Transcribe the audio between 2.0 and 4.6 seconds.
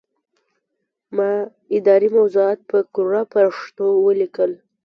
موضوعات په کره پښتو ولیکل.